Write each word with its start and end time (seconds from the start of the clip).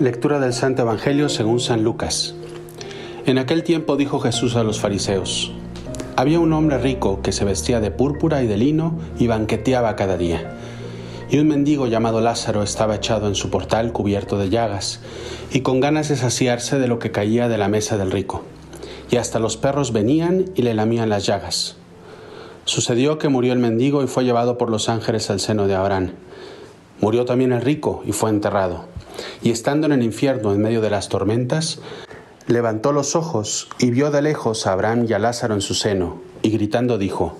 Lectura 0.00 0.40
del 0.40 0.52
Santo 0.52 0.82
Evangelio 0.82 1.28
según 1.28 1.60
San 1.60 1.84
Lucas. 1.84 2.34
En 3.26 3.38
aquel 3.38 3.62
tiempo 3.62 3.94
dijo 3.94 4.18
Jesús 4.18 4.56
a 4.56 4.64
los 4.64 4.80
fariseos, 4.80 5.52
había 6.16 6.40
un 6.40 6.52
hombre 6.52 6.78
rico 6.78 7.22
que 7.22 7.30
se 7.30 7.44
vestía 7.44 7.78
de 7.78 7.92
púrpura 7.92 8.42
y 8.42 8.48
de 8.48 8.56
lino 8.56 8.98
y 9.20 9.28
banqueteaba 9.28 9.94
cada 9.94 10.16
día. 10.16 10.56
Y 11.30 11.38
un 11.38 11.46
mendigo 11.46 11.86
llamado 11.86 12.20
Lázaro 12.20 12.64
estaba 12.64 12.96
echado 12.96 13.28
en 13.28 13.36
su 13.36 13.50
portal 13.50 13.92
cubierto 13.92 14.36
de 14.36 14.50
llagas 14.50 14.98
y 15.52 15.60
con 15.60 15.78
ganas 15.78 16.08
de 16.08 16.16
saciarse 16.16 16.80
de 16.80 16.88
lo 16.88 16.98
que 16.98 17.12
caía 17.12 17.46
de 17.46 17.58
la 17.58 17.68
mesa 17.68 17.96
del 17.96 18.10
rico. 18.10 18.42
Y 19.12 19.16
hasta 19.16 19.38
los 19.38 19.56
perros 19.56 19.92
venían 19.92 20.46
y 20.56 20.62
le 20.62 20.74
lamían 20.74 21.08
las 21.08 21.24
llagas. 21.24 21.76
Sucedió 22.64 23.18
que 23.18 23.28
murió 23.28 23.52
el 23.52 23.60
mendigo 23.60 24.02
y 24.02 24.08
fue 24.08 24.24
llevado 24.24 24.58
por 24.58 24.70
los 24.70 24.88
ángeles 24.88 25.30
al 25.30 25.38
seno 25.38 25.68
de 25.68 25.76
Abraham. 25.76 26.14
Murió 27.00 27.24
también 27.24 27.52
el 27.52 27.60
rico 27.60 28.02
y 28.04 28.10
fue 28.10 28.30
enterrado 28.30 28.92
y 29.42 29.50
estando 29.50 29.86
en 29.86 29.92
el 29.92 30.02
infierno 30.02 30.52
en 30.52 30.62
medio 30.62 30.80
de 30.80 30.90
las 30.90 31.08
tormentas, 31.08 31.80
levantó 32.46 32.92
los 32.92 33.16
ojos 33.16 33.68
y 33.78 33.90
vio 33.90 34.10
de 34.10 34.22
lejos 34.22 34.66
a 34.66 34.72
Abraham 34.72 35.06
y 35.08 35.12
a 35.12 35.18
Lázaro 35.18 35.54
en 35.54 35.60
su 35.60 35.74
seno, 35.74 36.20
y 36.42 36.50
gritando 36.50 36.98
dijo, 36.98 37.36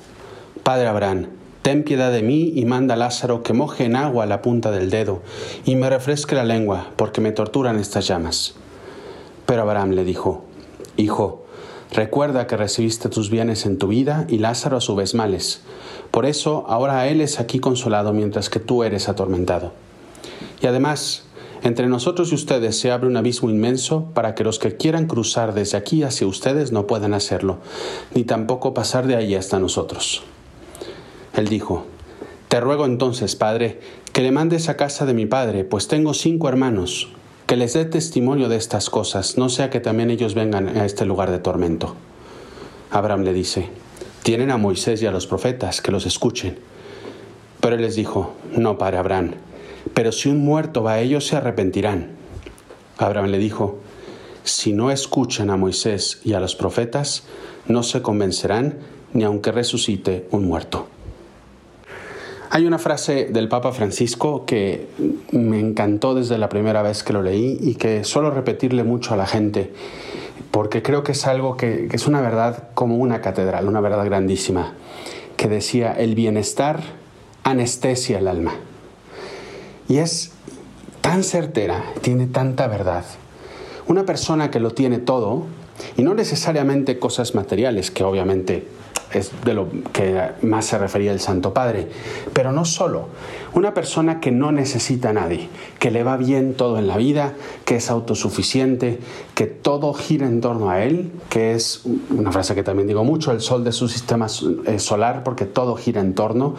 Padre 0.62 0.87
Abraham, 0.87 1.28
ten 1.62 1.84
piedad 1.84 2.10
de 2.10 2.23
mí 2.23 2.52
y 2.55 2.64
manda 2.64 2.95
a 2.95 2.97
Lázaro 2.97 3.42
que 3.42 3.52
moje 3.52 3.84
en 3.84 3.97
agua 3.97 4.27
la 4.27 4.42
punta 4.42 4.70
del 4.70 4.91
dedo 4.91 5.23
y 5.64 5.77
me 5.77 5.91
refresque 5.91 6.34
la 6.34 6.44
lengua, 6.44 6.91
porque 6.97 7.20
me 7.20 7.33
torturan 7.33 7.78
estas 7.78 8.06
llamas. 8.06 8.55
Pero 9.47 9.62
Abraham 9.62 9.91
le 9.91 10.05
dijo, 10.05 10.44
Hijo, 10.97 11.44
recuerda 11.91 12.47
que 12.47 12.56
recibiste 12.56 13.09
tus 13.09 13.31
bienes 13.31 13.66
en 13.66 13.78
tu 13.78 13.88
vida 13.88 14.27
y 14.28 14.38
Lázaro 14.38 14.77
a 14.77 14.81
su 14.81 14.94
vez 14.94 15.14
males. 15.14 15.61
Por 16.11 16.25
eso 16.25 16.64
ahora 16.69 17.09
él 17.09 17.20
es 17.20 17.41
aquí 17.41 17.59
consolado 17.59 18.12
mientras 18.12 18.48
que 18.48 18.61
tú 18.61 18.84
eres 18.84 19.09
atormentado. 19.09 19.72
Y 20.62 20.66
además, 20.66 21.23
entre 21.65 21.87
nosotros 21.87 22.31
y 22.31 22.34
ustedes 22.34 22.79
se 22.79 22.91
abre 22.93 23.09
un 23.09 23.17
abismo 23.17 23.48
inmenso 23.48 24.11
para 24.12 24.34
que 24.34 24.45
los 24.45 24.59
que 24.59 24.77
quieran 24.77 25.07
cruzar 25.07 25.55
desde 25.55 25.79
aquí 25.79 26.03
hacia 26.03 26.27
ustedes 26.27 26.73
no 26.73 26.87
puedan 26.87 27.15
hacerlo, 27.15 27.56
ni 28.15 28.25
tampoco 28.25 28.75
pasar 28.75 29.06
de 29.06 29.17
ahí 29.17 29.34
hasta 29.34 29.59
nosotros. 29.59 30.23
Él 31.34 31.48
dijo, 31.48 31.87
Te 32.48 32.61
ruego 32.61 32.84
entonces, 32.84 33.34
Padre, 33.34 33.81
que 34.12 34.21
le 34.21 34.31
mandes 34.31 34.69
a 34.69 34.77
casa 34.77 35.06
de 35.06 35.15
mi 35.15 35.25
Padre, 35.25 35.65
pues 35.65 35.89
tengo 35.89 36.12
cinco 36.12 36.51
hermanos, 36.51 37.09
que 37.47 37.56
les 37.56 37.73
dé 37.73 37.87
testimonio 37.87 38.51
de 38.51 38.56
estas 38.56 38.91
cosas, 38.91 39.39
no 39.39 39.49
sea 39.49 39.71
que 39.71 39.81
también 39.81 40.11
ellos 40.11 40.34
vengan 40.34 40.69
a 40.77 40.84
este 40.84 41.06
lugar 41.06 41.31
de 41.31 41.39
tormento. 41.39 41.95
Abraham 42.91 43.23
le 43.23 43.33
dice, 43.33 43.71
Tienen 44.23 44.51
a 44.51 44.59
Moisés 44.59 45.01
y 45.01 45.06
a 45.06 45.11
los 45.11 45.27
profetas, 45.27 45.81
que 45.81 45.93
los 45.93 46.05
escuchen. 46.05 46.59
Pero 47.61 47.77
él 47.77 47.81
les 47.81 47.97
dijo, 47.97 48.34
No, 48.55 48.77
Padre 48.77 48.99
Abraham, 48.99 49.31
pero 49.95 50.12
si 50.12 50.28
un 50.28 50.45
muerto 50.45 50.83
va 50.83 50.95
a 50.95 51.00
ellos, 51.00 51.27
se 51.27 51.37
arrepentirán. 51.37 52.11
Abraham 52.98 53.27
le 53.27 53.39
dijo, 53.39 53.78
si 54.42 54.73
no 54.73 54.91
escuchan 54.91 55.50
a 55.50 55.56
Moisés 55.56 56.20
y 56.25 56.34
a 56.34 56.41
los 56.41 56.55
profetas, 56.55 57.25
no 57.67 57.83
se 57.83 58.03
convencerán 58.03 58.78
ni 59.12 59.25
aunque 59.25 59.53
resucite 59.53 60.27
un 60.33 60.47
muerto. 60.47 60.89
Hay 62.50 62.67
una 62.67 62.78
frase 62.78 63.27
del 63.27 63.48
Papa 63.48 63.72
Francisco 63.72 64.45
que 64.45 64.89
me 65.33 65.59
encantó 65.59 66.15
desde 66.15 66.39
la 66.39 66.48
primera 66.48 66.83
vez 66.83 67.03
que 67.03 67.12
lo 67.12 67.22
leí 67.22 67.59
y 67.61 67.75
que 67.75 68.05
suelo 68.05 68.31
repetirle 68.31 68.84
mucho 68.84 69.15
a 69.15 69.17
la 69.17 69.27
gente, 69.27 69.72
porque 70.50 70.82
creo 70.82 71.03
que 71.03 71.12
es 71.12 71.26
algo 71.26 71.56
que, 71.56 71.88
que 71.88 71.97
es 71.97 72.06
una 72.06 72.21
verdad 72.21 72.69
como 72.75 72.97
una 72.97 73.21
catedral, 73.21 73.66
una 73.66 73.81
verdad 73.81 74.05
grandísima, 74.05 74.75
que 75.37 75.49
decía, 75.49 75.93
el 75.93 76.15
bienestar 76.15 76.81
anestesia 77.43 78.19
el 78.19 78.28
alma. 78.28 78.55
Y 79.89 79.99
es 79.99 80.33
tan 81.00 81.22
certera, 81.22 81.84
tiene 82.00 82.27
tanta 82.27 82.67
verdad. 82.67 83.05
Una 83.87 84.05
persona 84.05 84.50
que 84.50 84.61
lo 84.61 84.71
tiene 84.71 84.99
todo, 84.99 85.45
y 85.97 86.03
no 86.03 86.15
necesariamente 86.15 86.99
cosas 86.99 87.34
materiales, 87.34 87.91
que 87.91 88.05
obviamente 88.05 88.67
es 89.12 89.31
de 89.44 89.55
lo 89.55 89.69
que 89.93 90.31
más 90.43 90.67
se 90.67 90.78
refería 90.78 91.12
el 91.12 91.21
Santo 91.21 91.55
Padre, 91.55 91.89
pero 92.33 92.53
no 92.53 92.65
solo. 92.65 93.09
Una 93.53 93.73
persona 93.75 94.21
que 94.21 94.33
no 94.33 94.50
necesita 94.50 95.11
a 95.11 95.12
nadie, 95.12 95.49
que 95.78 95.91
le 95.91 96.03
va 96.03 96.17
bien 96.17 96.55
todo 96.55 96.78
en 96.78 96.87
la 96.87 96.97
vida, 96.97 97.34
que 97.65 97.77
es 97.77 97.91
autosuficiente, 97.91 98.99
que 99.34 99.47
todo 99.47 99.94
gira 99.94 100.27
en 100.27 100.41
torno 100.41 100.71
a 100.71 100.83
él, 100.83 101.12
que 101.28 101.55
es 101.55 101.83
una 102.11 102.33
frase 102.33 102.55
que 102.55 102.62
también 102.62 102.89
digo 102.89 103.05
mucho, 103.05 103.31
el 103.31 103.41
sol 103.41 103.62
de 103.62 103.73
su 103.73 103.89
sistema 103.89 104.27
eh, 104.67 104.78
solar, 104.78 105.23
porque 105.23 105.44
todo 105.44 105.77
gira 105.77 106.00
en 106.00 106.15
torno, 106.15 106.56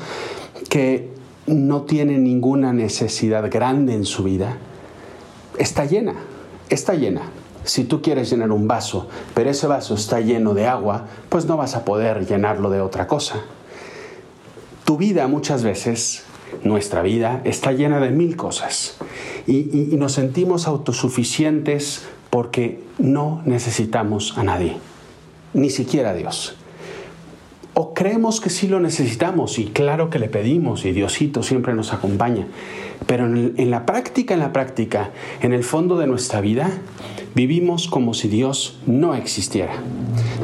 que 0.70 1.15
no 1.48 1.84
tiene 1.84 2.18
ninguna 2.18 2.74
necesidad 2.74 3.50
grande 3.52 3.94
en 3.94 4.06
su 4.06 4.24
vida, 4.24 4.58
está 5.58 5.86
llena, 5.86 6.16
está 6.70 6.96
llena. 6.96 7.22
Si 7.64 7.84
tú 7.84 8.02
quieres 8.02 8.30
llenar 8.30 8.52
un 8.52 8.68
vaso, 8.68 9.08
pero 9.34 9.50
ese 9.50 9.66
vaso 9.68 9.96
está 9.96 10.22
lleno 10.22 10.54
de 10.54 10.68
agua, 10.68 11.08
pues 11.30 11.46
no 11.46 11.58
vas 11.58 11.76
a 11.76 11.84
poder 11.84 12.28
llenarlo 12.28 12.70
de 12.70 12.82
otra 12.82 13.08
cosa. 13.08 13.42
Tu 14.86 14.98
vida 14.98 15.28
muchas 15.28 15.64
veces, 15.64 16.24
nuestra 16.64 17.02
vida, 17.02 17.42
está 17.44 17.72
llena 17.72 18.00
de 18.00 18.12
mil 18.12 18.36
cosas 18.36 18.98
y, 19.48 19.64
nos 19.98 20.14
sentimos 20.14 20.68
autosuficientes 20.68 22.04
porque 22.30 22.84
no 23.00 23.42
necesitamos 23.46 24.38
a 24.38 24.44
nadie, 24.44 24.78
ni 25.54 25.70
siquiera 25.70 26.12
a 26.12 26.14
Dios. 26.14 26.56
O 27.78 27.94
creemos 27.94 28.40
que 28.40 28.50
sí 28.50 28.70
lo 28.70 28.80
necesitamos 28.80 29.60
y 29.60 29.66
claro 29.66 30.10
que 30.10 30.18
le 30.18 30.30
pedimos 30.30 30.86
y 30.86 30.94
Diosito 30.94 31.44
siempre 31.44 31.74
nos 31.74 31.92
acompaña. 31.92 32.48
Pero 33.06 33.26
en, 33.26 33.70
la 33.70 33.86
práctica, 33.86 34.34
en 34.34 34.40
la 34.40 34.54
práctica, 34.54 35.12
en 35.42 35.52
el 35.52 35.66
fondo 35.66 35.98
de 35.98 36.08
nuestra 36.08 36.40
vida, 36.40 36.72
vivimos 37.36 37.90
como 37.90 38.14
si 38.14 38.30
Dios 38.30 38.80
no 38.86 39.14
existiera. 39.14 39.74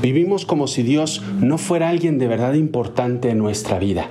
Vivimos 0.02 0.46
como 0.46 0.68
si 0.68 0.84
Dios 0.84 1.24
no 1.40 1.58
fuera 1.58 1.88
alguien 1.88 2.20
de 2.20 2.28
verdad 2.28 2.54
importante 2.54 3.30
en 3.30 3.38
nuestra 3.38 3.80
vida. 3.80 4.10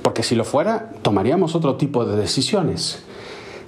Porque 0.00 0.22
si 0.22 0.34
lo 0.34 0.44
fuera, 0.44 0.90
tomaríamos 1.02 1.54
otro 1.54 1.76
tipo 1.76 2.06
de 2.06 2.16
decisiones 2.16 3.04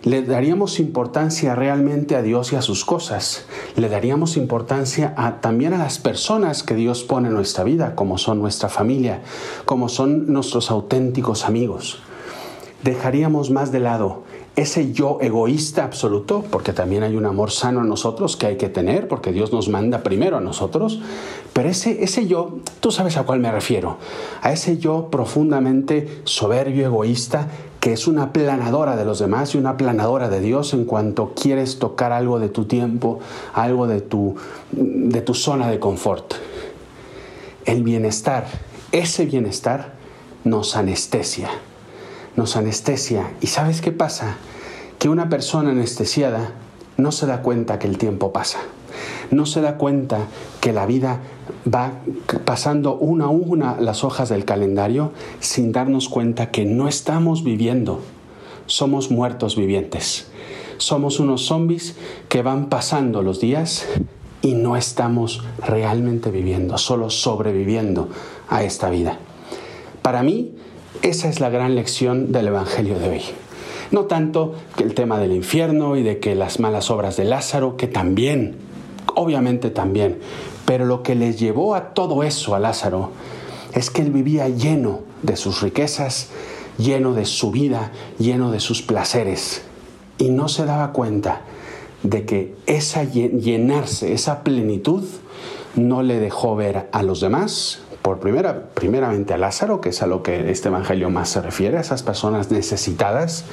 le 0.07 0.23
daríamos 0.23 0.79
importancia 0.79 1.57
realmente 1.57 2.15
a 2.15 2.23
Dios 2.23 2.53
y 2.53 2.57
a 2.57 2.63
sus 2.63 2.85
cosas. 2.85 3.45
Le 3.75 3.89
daríamos 3.89 4.37
importancia 4.37 5.17
también 5.41 5.75
a 5.75 5.79
las 5.79 5.99
personas 5.99 6.63
que 6.63 6.77
Dios 6.77 7.03
pone 7.03 7.27
en 7.27 7.35
nuestra 7.35 7.65
vida, 7.65 7.97
como 7.97 8.17
son 8.17 8.39
nuestra 8.39 8.69
familia, 8.69 9.23
como 9.65 9.89
son 9.89 10.33
nuestros 10.33 10.71
auténticos 10.71 11.45
amigos. 11.45 11.99
Dejaríamos 12.85 13.51
más 13.51 13.73
de 13.73 13.81
lado 13.81 14.23
ese 14.57 14.91
yo 14.93 15.19
egoísta 15.21 15.85
absoluto, 15.85 16.43
porque 16.51 16.73
también 16.73 17.03
hay 17.03 17.15
un 17.15 17.27
amor 17.27 17.51
sano 17.51 17.83
en 17.83 17.89
nosotros 17.89 18.39
que 18.39 18.47
hay 18.47 18.57
que 18.57 18.71
tener, 18.71 19.07
porque 19.07 19.31
Dios 19.31 19.53
nos 19.53 19.69
manda 19.69 20.03
primero 20.03 20.39
a 20.39 20.41
nosotros, 20.41 21.01
pero 21.53 21.69
ese, 21.69 22.03
ese 22.03 22.27
yo, 22.27 22.61
tú 22.81 22.91
sabes 22.91 23.19
a 23.19 23.25
cuál 23.25 23.41
me 23.41 23.53
refiero, 23.53 23.99
a 24.41 24.53
ese 24.53 24.79
yo 24.79 25.09
profundamente 25.11 26.23
soberbio, 26.25 26.87
egoísta, 26.87 27.49
que 27.87 27.93
es 27.93 28.09
una 28.09 28.33
planadora 28.33 28.97
de 28.97 29.05
los 29.05 29.21
demás 29.21 29.55
y 29.55 29.59
una 29.59 29.77
planadora 29.77 30.29
de 30.29 30.41
Dios 30.41 30.75
en 30.75 30.87
cuanto 30.87 31.35
quieres 31.41 31.79
tocar 31.79 32.11
algo 32.11 32.41
de 32.41 32.49
tu 32.49 32.65
tiempo, 32.65 33.21
algo 33.55 33.87
de 33.87 34.01
tu, 34.01 34.35
de 34.73 35.21
tu 35.21 35.35
zona 35.35 35.71
de 35.71 35.79
confort. 35.79 36.35
El 37.65 37.85
bienestar, 37.85 38.49
ese 38.91 39.27
bienestar 39.27 39.93
nos 40.43 40.75
anestesia 40.75 41.49
nos 42.35 42.57
anestesia. 42.57 43.31
¿Y 43.41 43.47
sabes 43.47 43.81
qué 43.81 43.93
pasa? 43.93 44.35
Que 44.99 45.09
una 45.09 45.29
persona 45.29 45.71
anestesiada 45.71 46.51
no 46.97 47.13
se 47.13 47.27
da 47.27 47.41
cuenta 47.41 47.79
que 47.79 47.87
el 47.87 47.99
tiempo 47.99 48.33
pasa. 48.33 48.59
No 49.31 49.47
se 49.47 49.61
da 49.61 49.77
cuenta 49.77 50.27
que 50.61 50.73
la 50.73 50.87
vida 50.87 51.21
va 51.73 51.93
pasando 52.45 52.97
una 52.97 53.27
a 53.27 53.29
una 53.29 53.81
las 53.81 54.05
hojas 54.05 54.29
del 54.29 54.45
calendario 54.45 55.13
sin 55.41 55.73
darnos 55.73 56.09
cuenta 56.09 56.51
que 56.51 56.65
no 56.65 56.89
estamos 56.89 57.45
viviendo. 57.45 58.01
Somos 58.67 59.11
muertos 59.11 59.57
vivientes. 59.57 60.29
Somos 60.79 61.21
unos 61.21 61.47
zombies 61.47 61.97
que 62.29 62.43
van 62.43 62.69
pasando 62.69 63.23
los 63.23 63.41
días 63.41 63.87
y 64.43 64.55
no 64.55 64.77
estamos 64.77 65.43
realmente 65.59 66.31
viviendo, 66.31 66.79
solo 66.79 67.11
sobreviviendo 67.11 68.09
a 68.49 68.63
esta 68.63 68.91
vida. 68.91 69.19
Para 70.03 70.23
mí, 70.23 70.53
esa 71.03 71.29
es 71.29 71.41
la 71.41 71.51
gran 71.51 71.75
lección 71.75 72.33
del 72.33 72.49
Evangelio 72.49 72.99
de 72.99 73.09
hoy. 73.09 73.23
No 73.91 74.05
tanto 74.05 74.55
que 74.77 74.85
el 74.85 74.95
tema 74.95 75.19
del 75.19 75.33
infierno 75.33 75.97
y 75.97 76.03
de 76.03 76.19
que 76.19 76.35
las 76.35 76.61
malas 76.61 76.91
obras 76.91 77.17
de 77.17 77.25
Lázaro, 77.25 77.77
que 77.77 77.87
también, 77.87 78.57
obviamente 79.17 79.71
también, 79.71 80.21
pero 80.65 80.85
lo 80.85 81.03
que 81.03 81.15
le 81.15 81.33
llevó 81.35 81.75
a 81.75 81.95
todo 81.95 82.23
eso 82.23 82.55
a 82.55 82.61
Lázaro 82.61 83.11
es 83.73 83.91
que 83.91 84.03
él 84.03 84.11
vivía 84.11 84.49
lleno 84.49 85.01
de 85.23 85.37
sus 85.37 85.61
riquezas, 85.61 86.29
lleno 86.79 87.15
de 87.15 87.25
su 87.25 87.51
vida, 87.51 87.93
lleno 88.19 88.51
de 88.51 88.61
sus 88.61 88.83
placeres, 88.83 89.63
y 90.19 90.31
no 90.31 90.49
se 90.49 90.65
daba 90.65 90.93
cuenta 90.93 91.43
de 92.03 92.25
que 92.25 92.55
esa 92.67 93.05
llenarse, 93.05 94.13
esa 94.13 94.45
plenitud, 94.45 95.05
no 95.75 96.03
le 96.03 96.19
dejó 96.19 96.57
ver 96.57 96.89
a 96.93 97.03
los 97.03 97.21
demás 97.21 97.81
por 98.03 98.21
primera, 98.21 98.69
primeramente 98.75 99.35
a 99.35 99.39
Lázaro, 99.39 99.81
que 99.81 99.89
es 99.91 100.03
a 100.03 100.07
lo 100.07 100.23
que 100.23 100.51
este 100.51 100.69
Evangelio 100.69 101.11
más 101.11 101.29
se 101.29 101.43
refiere, 101.43 101.77
a 101.77 101.81
esas 101.81 102.03
personas 102.03 102.51
necesitadas, 102.51 103.45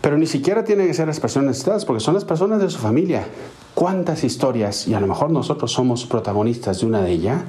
pero 0.00 0.16
ni 0.18 0.26
siquiera 0.26 0.64
tienen 0.64 0.86
que 0.86 0.94
ser 0.94 1.06
las 1.06 1.20
personas 1.20 1.48
necesitadas, 1.48 1.84
porque 1.84 2.00
son 2.00 2.14
las 2.14 2.24
personas 2.24 2.60
de 2.60 2.70
su 2.70 2.78
familia. 2.78 3.26
¿Cuántas 3.74 4.22
historias, 4.22 4.86
y 4.86 4.94
a 4.94 5.00
lo 5.00 5.06
mejor 5.06 5.30
nosotros 5.30 5.72
somos 5.72 6.04
protagonistas 6.04 6.80
de 6.80 6.86
una 6.86 7.00
de 7.00 7.12
ellas, 7.12 7.42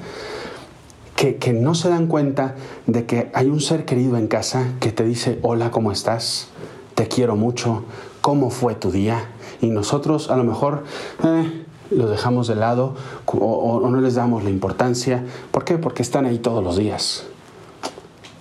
que, 1.16 1.36
que, 1.36 1.54
no 1.54 1.76
se 1.76 1.90
dan 1.90 2.08
cuenta 2.08 2.56
de 2.88 3.06
que 3.06 3.30
hay 3.34 3.48
un 3.48 3.62
ser 3.62 3.86
querido 3.86 4.18
en 4.18 4.28
casa 4.28 4.74
que 4.80 4.92
te 4.92 5.04
dice, 5.04 5.40
hola, 5.42 5.70
¿cómo 5.70 5.92
estás? 5.92 6.48
Te 6.96 7.08
quiero 7.08 7.36
mucho, 7.36 7.84
¿cómo 8.22 8.50
fue 8.50 8.76
tu 8.76 8.92
día? 8.92 9.30
Y 9.62 9.68
nosotros 9.68 10.30
a 10.30 10.38
lo 10.38 10.44
mejor 10.44 10.84
eh, 11.24 11.66
los 11.92 12.10
dejamos 12.10 12.48
de 12.48 12.56
lado 12.56 12.96
o, 13.26 13.36
o 13.36 13.90
no 13.90 14.02
les 14.02 14.16
damos 14.16 14.44
la 14.44 14.50
importancia. 14.50 15.24
¿Por 15.52 15.66
qué? 15.66 15.78
Porque 15.78 16.02
están 16.02 16.26
ahí 16.26 16.40
todos 16.40 16.64
los 16.64 16.78
días. 16.78 17.26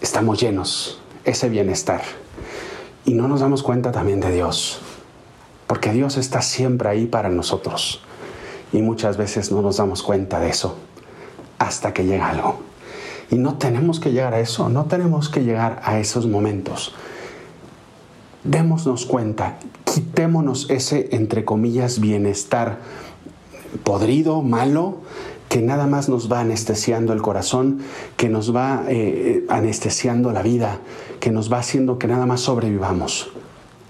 Estamos 0.00 0.40
llenos, 0.40 1.00
ese 1.25 1.49
bienestar. 1.49 2.02
Y 3.05 3.14
no 3.14 3.28
nos 3.28 3.40
damos 3.40 3.62
cuenta 3.62 3.93
también 3.93 4.20
de 4.20 4.32
Dios. 4.32 4.81
Porque 5.73 5.91
Dios 5.91 6.19
está 6.19 6.43
siempre 6.43 6.91
ahí 6.91 7.07
para 7.07 7.31
nosotros. 7.31 8.03
Y 8.75 8.83
muchas 8.83 9.17
veces 9.17 9.51
no 9.51 9.63
nos 9.63 9.79
damos 9.79 10.03
cuenta 10.03 10.39
de 10.39 10.51
eso 10.51 10.77
hasta 11.59 11.95
que 11.95 12.05
llega 12.05 12.29
algo. 12.29 12.61
Y 13.31 13.37
no 13.37 13.57
tenemos 13.57 13.99
que 13.99 14.13
llegar 14.13 14.35
a 14.35 14.41
eso, 14.41 14.69
no 14.69 14.85
tenemos 14.85 15.31
que 15.31 15.45
llegar 15.45 15.81
a 15.83 15.99
esos 15.99 16.27
momentos. 16.27 16.95
Démonos 18.45 19.07
cuenta, 19.07 19.61
quitémonos 19.87 20.69
ese, 20.69 21.09
entre 21.13 21.47
comillas, 21.47 22.01
bienestar 22.01 22.77
podrido, 23.83 24.43
malo, 24.43 24.99
que 25.49 25.63
nada 25.63 25.87
más 25.87 26.11
nos 26.11 26.31
va 26.31 26.41
anestesiando 26.41 27.15
el 27.15 27.23
corazón, 27.23 27.81
que 28.19 28.29
nos 28.29 28.55
va 28.55 28.85
eh, 28.89 29.47
anestesiando 29.49 30.33
la 30.33 30.43
vida, 30.43 30.81
que 31.19 31.31
nos 31.31 31.51
va 31.51 31.61
haciendo 31.61 31.99
que 31.99 32.09
nada 32.09 32.27
más 32.27 32.43
sobrevivamos 32.43 33.33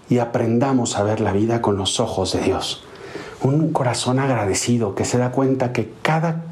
y 0.09 0.19
aprendamos 0.19 0.97
a 0.97 1.03
ver 1.03 1.21
la 1.21 1.33
vida 1.33 1.61
con 1.61 1.77
los 1.77 2.01
ojos 2.01 2.33
de 2.33 2.41
Dios. 2.41 2.85
Un 3.43 3.73
corazón 3.73 4.19
agradecido 4.19 4.95
que 4.95 5.05
se 5.05 5.19
da 5.19 5.33
cuenta 5.33 5.73
que 5.73 5.93
cada 6.03 6.45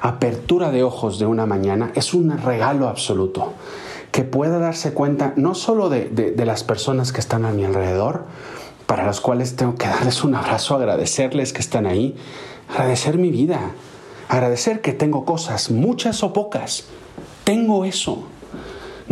apertura 0.00 0.70
de 0.70 0.82
ojos 0.82 1.18
de 1.18 1.26
una 1.26 1.46
mañana 1.46 1.92
es 1.94 2.14
un 2.14 2.36
regalo 2.38 2.88
absoluto, 2.88 3.52
que 4.10 4.24
pueda 4.24 4.58
darse 4.58 4.92
cuenta 4.92 5.32
no 5.36 5.54
solo 5.54 5.88
de, 5.88 6.08
de, 6.10 6.44
las 6.44 6.64
personas 6.64 7.12
que 7.12 7.20
están 7.20 7.44
a 7.44 7.52
mi 7.52 7.64
alrededor, 7.64 8.24
para 8.86 9.06
las 9.06 9.20
cuales 9.20 9.56
tengo 9.56 9.76
que 9.76 9.86
darles 9.86 10.24
un 10.24 10.34
abrazo, 10.34 10.74
agradecerles 10.74 11.52
que 11.52 11.60
están 11.60 11.86
ahí, 11.86 12.16
agradecer 12.68 13.16
mi 13.16 13.30
vida, 13.30 13.70
agradecer 14.28 14.80
que 14.80 14.92
tengo 14.92 15.24
cosas, 15.24 15.70
muchas 15.70 16.22
o 16.22 16.32
pocas. 16.32 16.84
Tengo 17.44 17.84
eso. 17.84 18.24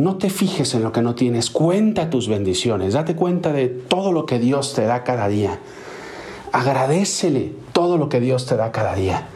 No 0.00 0.16
te 0.16 0.30
fijes 0.30 0.72
en 0.72 0.82
lo 0.82 0.92
que 0.92 1.02
no 1.02 1.14
tienes, 1.14 1.50
cuenta 1.50 2.08
tus 2.08 2.26
bendiciones, 2.26 2.94
date 2.94 3.14
cuenta 3.14 3.52
de 3.52 3.68
todo 3.68 4.12
lo 4.12 4.24
que 4.24 4.38
Dios 4.38 4.72
te 4.72 4.86
da 4.86 5.04
cada 5.04 5.28
día. 5.28 5.58
Agradecele 6.52 7.52
todo 7.74 7.98
lo 7.98 8.08
que 8.08 8.18
Dios 8.18 8.46
te 8.46 8.56
da 8.56 8.72
cada 8.72 8.94
día. 8.94 9.28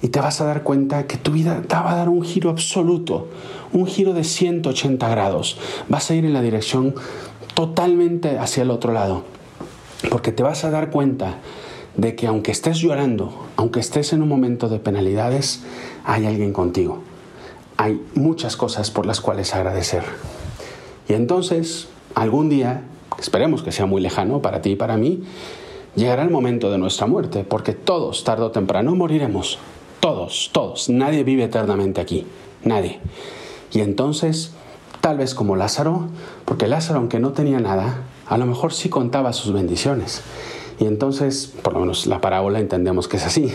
Y 0.00 0.08
te 0.08 0.18
vas 0.20 0.40
a 0.40 0.46
dar 0.46 0.62
cuenta 0.62 1.06
que 1.06 1.18
tu 1.18 1.32
vida 1.32 1.60
te 1.68 1.74
va 1.74 1.92
a 1.92 1.96
dar 1.96 2.08
un 2.08 2.22
giro 2.22 2.48
absoluto, 2.48 3.28
un 3.74 3.86
giro 3.86 4.14
de 4.14 4.24
180 4.24 5.06
grados. 5.10 5.58
Vas 5.90 6.10
a 6.10 6.14
ir 6.14 6.24
en 6.24 6.32
la 6.32 6.40
dirección 6.40 6.94
totalmente 7.52 8.38
hacia 8.38 8.62
el 8.62 8.70
otro 8.70 8.94
lado. 8.94 9.24
Porque 10.08 10.32
te 10.32 10.42
vas 10.42 10.64
a 10.64 10.70
dar 10.70 10.88
cuenta 10.88 11.40
de 11.98 12.16
que 12.16 12.26
aunque 12.26 12.52
estés 12.52 12.78
llorando, 12.78 13.48
aunque 13.56 13.80
estés 13.80 14.14
en 14.14 14.22
un 14.22 14.30
momento 14.30 14.70
de 14.70 14.78
penalidades, 14.78 15.62
hay 16.06 16.24
alguien 16.24 16.54
contigo. 16.54 17.09
Hay 17.80 17.98
muchas 18.14 18.58
cosas 18.58 18.90
por 18.90 19.06
las 19.06 19.22
cuales 19.22 19.54
agradecer. 19.54 20.02
Y 21.08 21.14
entonces, 21.14 21.88
algún 22.14 22.50
día, 22.50 22.82
esperemos 23.18 23.62
que 23.62 23.72
sea 23.72 23.86
muy 23.86 24.02
lejano 24.02 24.42
para 24.42 24.60
ti 24.60 24.72
y 24.72 24.76
para 24.76 24.98
mí, 24.98 25.22
llegará 25.96 26.22
el 26.22 26.28
momento 26.28 26.70
de 26.70 26.76
nuestra 26.76 27.06
muerte, 27.06 27.42
porque 27.42 27.72
todos, 27.72 28.22
tarde 28.22 28.42
o 28.42 28.50
temprano, 28.50 28.94
moriremos. 28.94 29.58
Todos, 30.00 30.50
todos. 30.52 30.90
Nadie 30.90 31.24
vive 31.24 31.44
eternamente 31.44 32.02
aquí. 32.02 32.26
Nadie. 32.64 33.00
Y 33.72 33.80
entonces, 33.80 34.52
tal 35.00 35.16
vez 35.16 35.34
como 35.34 35.56
Lázaro, 35.56 36.08
porque 36.44 36.68
Lázaro, 36.68 36.98
aunque 36.98 37.18
no 37.18 37.32
tenía 37.32 37.60
nada, 37.60 38.02
a 38.26 38.36
lo 38.36 38.44
mejor 38.44 38.74
sí 38.74 38.90
contaba 38.90 39.32
sus 39.32 39.54
bendiciones. 39.54 40.20
Y 40.78 40.84
entonces, 40.84 41.50
por 41.62 41.72
lo 41.72 41.80
menos 41.80 42.06
la 42.06 42.20
parábola 42.20 42.60
entendemos 42.60 43.08
que 43.08 43.16
es 43.16 43.24
así. 43.24 43.50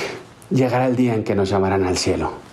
Llegará 0.50 0.88
el 0.88 0.96
día 0.96 1.14
en 1.14 1.24
que 1.24 1.34
nos 1.34 1.48
llamarán 1.48 1.86
al 1.86 1.96
cielo. 1.96 2.51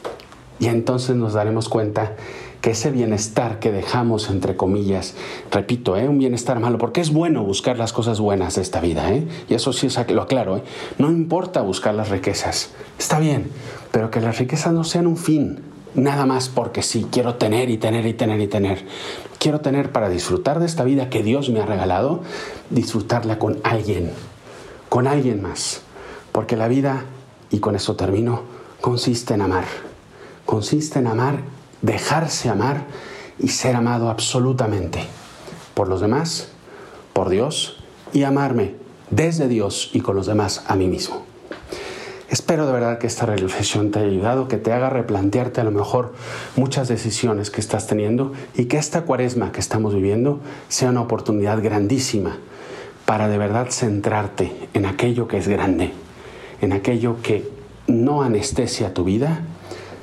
Y 0.60 0.68
entonces 0.68 1.16
nos 1.16 1.34
daremos 1.34 1.70
cuenta 1.70 2.16
que 2.62 2.72
ese 2.72 2.92
bienestar 2.92 3.60
que 3.60 3.72
dejamos, 3.72 4.30
entre 4.30 4.58
comillas, 4.58 5.16
repito, 5.52 5.96
¿eh? 5.96 6.10
un 6.10 6.20
bienestar 6.20 6.60
malo, 6.60 6.78
porque 6.78 7.00
es 7.00 7.14
bueno 7.14 7.44
buscar 7.44 7.78
las 7.78 7.94
cosas 7.94 8.20
buenas 8.20 8.56
de 8.56 8.62
esta 8.62 8.82
vida, 8.82 9.14
¿eh? 9.14 9.26
y 9.48 9.54
eso 9.54 9.72
sí 9.72 9.88
lo 10.10 10.22
aclaro, 10.22 10.58
¿eh? 10.58 10.64
no 10.98 11.10
importa 11.10 11.62
buscar 11.62 11.94
las 11.94 12.10
riquezas, 12.10 12.72
está 12.98 13.20
bien, 13.20 13.50
pero 13.92 14.12
que 14.12 14.20
las 14.20 14.40
riquezas 14.40 14.74
no 14.74 14.84
sean 14.84 15.08
un 15.08 15.16
fin, 15.16 15.62
nada 15.96 16.26
más 16.26 16.50
porque 16.50 16.82
sí, 16.82 17.08
quiero 17.10 17.36
tener 17.36 17.70
y 17.70 17.78
tener 17.78 18.06
y 18.06 18.14
tener 18.14 18.42
y 18.42 18.48
tener. 18.48 18.86
Quiero 19.40 19.62
tener 19.62 19.92
para 19.94 20.10
disfrutar 20.10 20.60
de 20.60 20.66
esta 20.66 20.84
vida 20.84 21.10
que 21.10 21.24
Dios 21.24 21.50
me 21.50 21.62
ha 21.62 21.66
regalado, 21.66 22.22
disfrutarla 22.70 23.40
con 23.40 23.60
alguien, 23.64 24.12
con 24.90 25.08
alguien 25.08 25.42
más. 25.42 25.82
Porque 26.34 26.58
la 26.58 26.68
vida, 26.68 27.06
y 27.50 27.60
con 27.60 27.76
eso 27.76 27.96
termino, 27.96 28.42
consiste 28.82 29.34
en 29.34 29.42
amar. 29.42 29.89
Consiste 30.50 30.98
en 30.98 31.06
amar, 31.06 31.42
dejarse 31.84 32.50
amar 32.50 32.86
y 33.38 33.50
ser 33.50 33.76
amado 33.76 34.10
absolutamente. 34.10 35.06
Por 35.76 35.88
los 35.88 36.02
demás, 36.02 36.48
por 37.14 37.30
Dios 37.30 37.78
y 38.14 38.24
amarme 38.24 38.74
desde 39.12 39.48
Dios 39.48 39.92
y 39.94 40.00
con 40.00 40.16
los 40.16 40.26
demás 40.26 40.64
a 40.66 40.76
mí 40.76 40.88
mismo. 40.88 41.22
Espero 42.30 42.66
de 42.66 42.74
verdad 42.74 42.98
que 42.98 43.06
esta 43.06 43.28
reflexión 43.28 43.92
te 43.92 44.00
haya 44.00 44.08
ayudado, 44.08 44.48
que 44.48 44.58
te 44.58 44.74
haga 44.74 44.90
replantearte 44.90 45.62
a 45.62 45.66
lo 45.66 45.70
mejor 45.70 46.16
muchas 46.56 46.88
decisiones 46.88 47.52
que 47.52 47.62
estás 47.62 47.86
teniendo 47.86 48.34
y 48.56 48.66
que 48.66 48.78
esta 48.78 49.04
cuaresma 49.04 49.52
que 49.52 49.60
estamos 49.60 49.94
viviendo 49.94 50.40
sea 50.68 50.90
una 50.90 51.02
oportunidad 51.02 51.62
grandísima 51.62 52.38
para 53.06 53.28
de 53.28 53.38
verdad 53.38 53.68
centrarte 53.70 54.52
en 54.74 54.88
aquello 54.88 55.28
que 55.28 55.38
es 55.38 55.48
grande, 55.48 55.94
en 56.60 56.74
aquello 56.74 57.18
que 57.22 57.48
no 57.86 58.24
anestesia 58.24 58.96
tu 58.96 59.04
vida, 59.04 59.44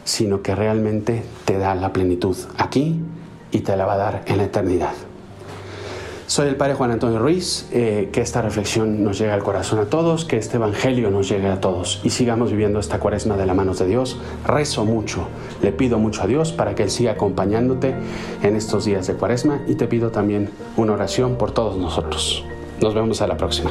sino 0.07 0.41
que 0.41 0.55
realmente 0.55 1.23
te 1.45 1.59
da 1.59 1.75
la 1.75 1.93
plenitud 1.93 2.37
aquí 2.57 3.03
y 3.51 3.61
te 3.61 3.77
la 3.77 3.85
va 3.85 3.95
a 3.95 3.99
dar 3.99 4.23
en 4.27 4.39
la 4.39 4.45
eternidad. 4.45 4.93
Soy 6.29 6.49
el 6.49 6.57
Padre 6.57 6.75
Juan 6.75 6.91
Antonio 6.91 7.21
Ruiz, 7.21 7.69
eh, 7.71 8.09
que 8.13 8.21
esta 8.21 8.43
reflexión 8.43 9.05
nos 9.05 9.19
llegue 9.19 9.31
al 9.31 9.45
corazón 9.45 9.79
a 9.79 9.85
todos, 9.85 10.25
que 10.25 10.37
este 10.37 10.57
Evangelio 10.57 11.11
nos 11.11 11.29
llegue 11.29 11.49
a 11.49 11.61
todos 11.61 12.01
y 12.03 12.11
sigamos 12.11 12.51
viviendo 12.51 12.81
esta 12.81 12.99
cuaresma 12.99 13.37
de 13.37 13.47
la 13.47 13.55
manos 13.55 13.79
de 13.79 13.87
Dios. 13.87 14.19
Rezo 14.45 14.85
mucho, 14.85 15.29
le 15.63 15.71
pido 15.71 15.99
mucho 15.99 16.23
a 16.23 16.27
Dios 16.27 16.51
para 16.51 16.75
que 16.75 16.83
Él 16.83 16.91
siga 16.91 17.13
acompañándote 17.13 17.95
en 18.43 18.57
estos 18.57 18.85
días 18.85 19.07
de 19.07 19.15
cuaresma 19.15 19.63
y 19.69 19.77
te 19.77 19.87
pido 19.87 20.11
también 20.11 20.51
una 20.77 20.95
oración 20.95 21.37
por 21.37 21.53
todos 21.53 21.77
nosotros. 21.77 22.45
Nos 22.81 22.95
vemos 22.95 23.23
a 23.23 23.29
la 23.29 23.37
próxima. 23.37 23.71